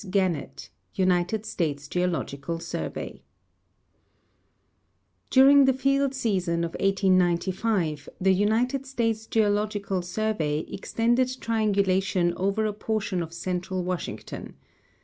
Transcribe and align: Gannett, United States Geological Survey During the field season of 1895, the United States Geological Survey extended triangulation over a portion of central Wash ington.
Gannett, 0.09 0.71
United 0.95 1.45
States 1.45 1.87
Geological 1.87 2.59
Survey 2.59 3.21
During 5.29 5.65
the 5.65 5.75
field 5.75 6.15
season 6.15 6.63
of 6.63 6.71
1895, 6.79 8.09
the 8.19 8.33
United 8.33 8.87
States 8.87 9.27
Geological 9.27 10.01
Survey 10.01 10.61
extended 10.61 11.37
triangulation 11.39 12.33
over 12.35 12.65
a 12.65 12.73
portion 12.73 13.21
of 13.21 13.31
central 13.31 13.83
Wash 13.83 14.07
ington. 14.07 14.55